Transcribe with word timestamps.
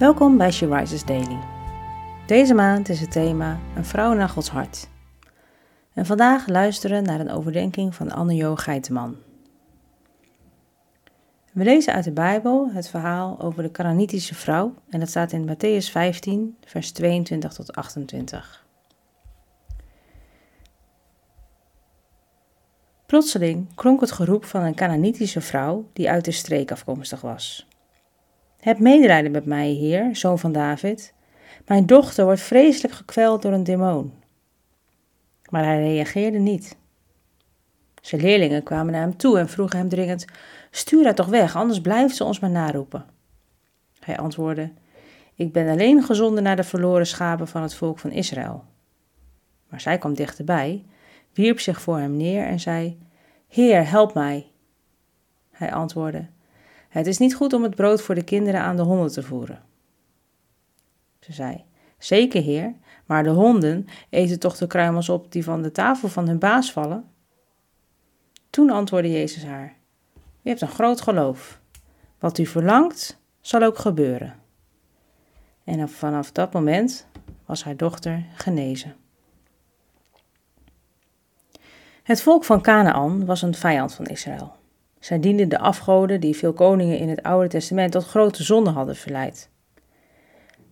Welkom 0.00 0.36
bij 0.36 0.50
She 0.50 0.66
Rises 0.66 1.04
Daily. 1.04 1.38
Deze 2.26 2.54
maand 2.54 2.88
is 2.88 3.00
het 3.00 3.10
thema 3.10 3.58
Een 3.76 3.84
vrouw 3.84 4.12
naar 4.12 4.28
Gods 4.28 4.48
hart. 4.48 4.88
En 5.92 6.06
vandaag 6.06 6.46
luisteren 6.46 7.02
naar 7.02 7.20
een 7.20 7.30
overdenking 7.30 7.94
van 7.94 8.10
Anne-Jo 8.10 8.56
Geiteman. 8.56 9.16
We 11.52 11.64
lezen 11.64 11.94
uit 11.94 12.04
de 12.04 12.12
Bijbel 12.12 12.70
het 12.72 12.88
verhaal 12.88 13.40
over 13.40 13.62
de 13.62 13.70
Canaanitische 13.70 14.34
vrouw 14.34 14.74
en 14.88 15.00
dat 15.00 15.08
staat 15.08 15.32
in 15.32 15.48
Matthäus 15.48 15.90
15, 15.90 16.56
vers 16.64 16.90
22 16.90 17.52
tot 17.52 17.72
28. 17.72 18.66
Plotseling 23.06 23.74
klonk 23.74 24.00
het 24.00 24.12
geroep 24.12 24.44
van 24.44 24.62
een 24.62 24.74
Canaanitische 24.74 25.40
vrouw 25.40 25.88
die 25.92 26.10
uit 26.10 26.24
de 26.24 26.32
streek 26.32 26.70
afkomstig 26.70 27.20
was. 27.20 27.68
Heb 28.60 28.78
medelijden 28.78 29.30
met 29.30 29.44
mij, 29.44 29.70
Heer, 29.70 30.16
zoon 30.16 30.38
van 30.38 30.52
David. 30.52 31.14
Mijn 31.66 31.86
dochter 31.86 32.24
wordt 32.24 32.40
vreselijk 32.40 32.94
gekweld 32.94 33.42
door 33.42 33.52
een 33.52 33.64
demon. 33.64 34.12
Maar 35.50 35.64
hij 35.64 35.80
reageerde 35.80 36.38
niet. 36.38 36.78
Zijn 38.00 38.20
leerlingen 38.20 38.62
kwamen 38.62 38.92
naar 38.92 39.00
hem 39.00 39.16
toe 39.16 39.38
en 39.38 39.48
vroegen 39.48 39.78
hem 39.78 39.88
dringend: 39.88 40.24
Stuur 40.70 41.04
haar 41.04 41.14
toch 41.14 41.26
weg, 41.26 41.56
anders 41.56 41.80
blijft 41.80 42.16
ze 42.16 42.24
ons 42.24 42.40
maar 42.40 42.50
naroepen. 42.50 43.04
Hij 44.00 44.18
antwoordde: 44.18 44.72
Ik 45.34 45.52
ben 45.52 45.68
alleen 45.68 46.02
gezonden 46.02 46.42
naar 46.42 46.56
de 46.56 46.64
verloren 46.64 47.06
schapen 47.06 47.48
van 47.48 47.62
het 47.62 47.74
volk 47.74 47.98
van 47.98 48.10
Israël. 48.10 48.64
Maar 49.68 49.80
zij 49.80 49.98
kwam 49.98 50.14
dichterbij, 50.14 50.84
wierp 51.32 51.60
zich 51.60 51.80
voor 51.80 51.98
hem 51.98 52.16
neer 52.16 52.46
en 52.46 52.60
zei: 52.60 52.98
Heer, 53.48 53.90
help 53.90 54.14
mij. 54.14 54.50
Hij 55.50 55.72
antwoordde: 55.72 56.26
Het 56.90 57.06
is 57.06 57.18
niet 57.18 57.34
goed 57.34 57.52
om 57.52 57.62
het 57.62 57.74
brood 57.74 58.02
voor 58.02 58.14
de 58.14 58.24
kinderen 58.24 58.60
aan 58.60 58.76
de 58.76 58.82
honden 58.82 59.12
te 59.12 59.22
voeren. 59.22 59.62
Ze 61.20 61.32
zei: 61.32 61.64
Zeker, 61.98 62.42
heer, 62.42 62.74
maar 63.06 63.22
de 63.22 63.30
honden 63.30 63.86
eten 64.08 64.38
toch 64.38 64.56
de 64.56 64.66
kruimels 64.66 65.08
op 65.08 65.32
die 65.32 65.44
van 65.44 65.62
de 65.62 65.72
tafel 65.72 66.08
van 66.08 66.26
hun 66.26 66.38
baas 66.38 66.72
vallen? 66.72 67.04
Toen 68.50 68.70
antwoordde 68.70 69.10
Jezus 69.10 69.44
haar: 69.44 69.76
U 70.42 70.48
hebt 70.48 70.60
een 70.60 70.68
groot 70.68 71.00
geloof. 71.00 71.60
Wat 72.18 72.38
u 72.38 72.46
verlangt, 72.46 73.18
zal 73.40 73.62
ook 73.62 73.78
gebeuren. 73.78 74.34
En 75.64 75.88
vanaf 75.88 76.32
dat 76.32 76.52
moment 76.52 77.06
was 77.46 77.64
haar 77.64 77.76
dochter 77.76 78.26
genezen. 78.34 78.96
Het 82.02 82.22
volk 82.22 82.44
van 82.44 82.62
Canaan 82.62 83.24
was 83.24 83.42
een 83.42 83.54
vijand 83.54 83.94
van 83.94 84.06
Israël. 84.06 84.59
Zij 85.00 85.20
dienden 85.20 85.48
de 85.48 85.58
afgoden 85.58 86.20
die 86.20 86.36
veel 86.36 86.52
koningen 86.52 86.98
in 86.98 87.08
het 87.08 87.22
Oude 87.22 87.48
Testament 87.48 87.92
tot 87.92 88.04
grote 88.04 88.42
zonde 88.42 88.70
hadden 88.70 88.96
verleid. 88.96 89.50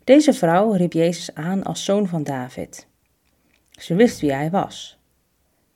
Deze 0.04 0.32
vrouw 0.32 0.72
riep 0.72 0.92
Jezus 0.92 1.34
aan 1.34 1.62
als 1.62 1.84
zoon 1.84 2.06
van 2.06 2.22
David. 2.22 2.86
Ze 3.70 3.94
wist 3.94 4.20
wie 4.20 4.32
hij 4.32 4.50
was. 4.50 4.98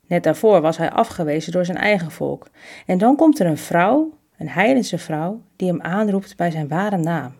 Net 0.07 0.23
daarvoor 0.23 0.61
was 0.61 0.77
hij 0.77 0.91
afgewezen 0.91 1.51
door 1.51 1.65
zijn 1.65 1.77
eigen 1.77 2.11
volk. 2.11 2.49
En 2.85 2.97
dan 2.97 3.15
komt 3.15 3.39
er 3.39 3.45
een 3.45 3.57
vrouw, 3.57 4.17
een 4.37 4.49
heidense 4.49 4.97
vrouw, 4.97 5.41
die 5.55 5.67
hem 5.67 5.81
aanroept 5.81 6.37
bij 6.37 6.51
zijn 6.51 6.67
ware 6.67 6.97
naam. 6.97 7.35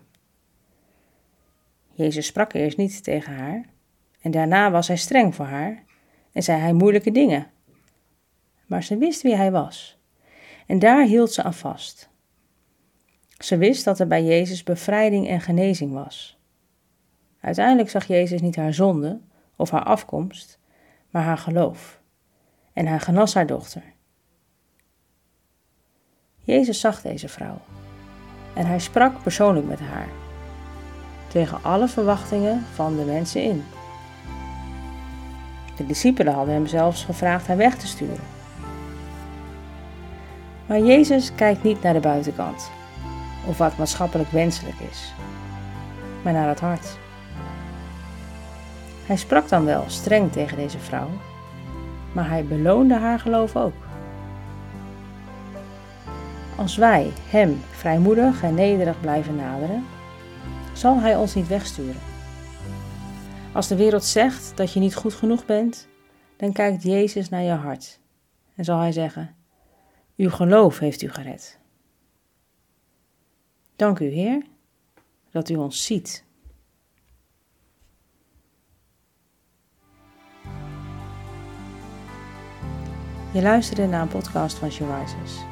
Jezus 1.92 2.26
sprak 2.26 2.52
eerst 2.52 2.76
niet 2.76 3.04
tegen 3.04 3.34
haar, 3.34 3.64
en 4.20 4.30
daarna 4.30 4.70
was 4.70 4.88
hij 4.88 4.96
streng 4.96 5.34
voor 5.34 5.44
haar 5.44 5.82
en 6.32 6.42
zei 6.42 6.60
hij 6.60 6.72
moeilijke 6.72 7.10
dingen. 7.10 7.46
Maar 8.66 8.82
ze 8.82 8.98
wist 8.98 9.22
wie 9.22 9.36
hij 9.36 9.50
was, 9.50 9.98
en 10.66 10.78
daar 10.78 11.04
hield 11.04 11.32
ze 11.32 11.42
aan 11.42 11.54
vast. 11.54 12.08
Ze 13.38 13.56
wist 13.56 13.84
dat 13.84 14.00
er 14.00 14.06
bij 14.06 14.24
Jezus 14.24 14.62
bevrijding 14.62 15.28
en 15.28 15.40
genezing 15.40 15.92
was. 15.92 16.38
Uiteindelijk 17.40 17.90
zag 17.90 18.06
Jezus 18.06 18.40
niet 18.40 18.56
haar 18.56 18.74
zonde 18.74 19.20
of 19.56 19.70
haar 19.70 19.84
afkomst, 19.84 20.58
maar 21.10 21.22
haar 21.22 21.38
geloof. 21.38 22.00
En 22.72 22.86
hij 22.86 22.98
genas 23.00 23.34
haar 23.34 23.46
dochter. 23.46 23.82
Jezus 26.40 26.80
zag 26.80 27.02
deze 27.02 27.28
vrouw 27.28 27.60
en 28.54 28.66
hij 28.66 28.78
sprak 28.78 29.22
persoonlijk 29.22 29.66
met 29.66 29.80
haar, 29.80 30.08
tegen 31.28 31.62
alle 31.62 31.88
verwachtingen 31.88 32.64
van 32.74 32.96
de 32.96 33.04
mensen 33.04 33.42
in. 33.42 33.64
De 35.76 35.86
discipelen 35.86 36.34
hadden 36.34 36.54
hem 36.54 36.66
zelfs 36.66 37.04
gevraagd 37.04 37.46
haar 37.46 37.56
weg 37.56 37.76
te 37.76 37.86
sturen. 37.86 38.33
Maar 40.66 40.80
Jezus 40.80 41.34
kijkt 41.34 41.62
niet 41.62 41.82
naar 41.82 41.92
de 41.92 42.00
buitenkant 42.00 42.70
of 43.46 43.58
wat 43.58 43.76
maatschappelijk 43.76 44.30
wenselijk 44.30 44.78
is, 44.90 45.14
maar 46.22 46.32
naar 46.32 46.48
het 46.48 46.60
hart. 46.60 46.98
Hij 49.06 49.16
sprak 49.16 49.48
dan 49.48 49.64
wel 49.64 49.84
streng 49.86 50.32
tegen 50.32 50.56
deze 50.56 50.78
vrouw, 50.78 51.08
maar 52.12 52.28
hij 52.28 52.44
beloonde 52.44 52.94
haar 52.94 53.18
geloof 53.18 53.56
ook. 53.56 53.74
Als 56.56 56.76
wij 56.76 57.12
Hem 57.28 57.60
vrijmoedig 57.70 58.42
en 58.42 58.54
nederig 58.54 59.00
blijven 59.00 59.36
naderen, 59.36 59.84
zal 60.72 61.00
Hij 61.00 61.16
ons 61.16 61.34
niet 61.34 61.48
wegsturen. 61.48 62.00
Als 63.52 63.68
de 63.68 63.76
wereld 63.76 64.04
zegt 64.04 64.52
dat 64.54 64.72
je 64.72 64.80
niet 64.80 64.94
goed 64.94 65.14
genoeg 65.14 65.46
bent, 65.46 65.88
dan 66.36 66.52
kijkt 66.52 66.82
Jezus 66.82 67.28
naar 67.28 67.42
je 67.42 67.52
hart 67.52 68.00
en 68.56 68.64
zal 68.64 68.78
Hij 68.78 68.92
zeggen: 68.92 69.43
Uw 70.16 70.30
geloof 70.30 70.78
heeft 70.78 71.02
u 71.02 71.10
gered. 71.10 71.58
Dank 73.76 73.98
u, 73.98 74.04
Heer, 74.04 74.42
dat 75.30 75.48
u 75.48 75.56
ons 75.56 75.84
ziet 75.84 76.24
Je 83.34 83.42
luisterde 83.42 83.86
naar 83.86 84.02
een 84.02 84.08
podcast 84.08 84.58
van 84.58 84.70
She 84.70 84.84
Rises. 84.84 85.44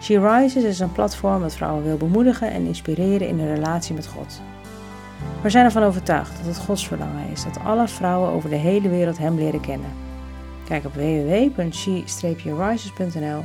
She 0.00 0.20
Rises 0.20 0.64
is 0.64 0.78
een 0.78 0.92
platform 0.92 1.40
dat 1.40 1.54
vrouwen 1.54 1.84
wil 1.84 1.96
bemoedigen 1.96 2.50
en 2.50 2.66
inspireren 2.66 3.28
in 3.28 3.38
hun 3.38 3.54
relatie 3.54 3.94
met 3.94 4.06
God. 4.06 4.40
We 5.42 5.50
zijn 5.50 5.64
ervan 5.64 5.82
overtuigd 5.82 6.36
dat 6.36 6.46
het 6.46 6.64
Gods 6.64 6.86
verlangen 6.86 7.30
is 7.30 7.44
dat 7.44 7.58
alle 7.58 7.88
vrouwen 7.88 8.30
over 8.30 8.50
de 8.50 8.56
hele 8.56 8.88
wereld 8.88 9.18
Hem 9.18 9.36
leren 9.36 9.60
kennen. 9.60 9.90
Kijk 10.64 10.84
op 10.84 10.94
www.she-rises.nl 10.94 13.44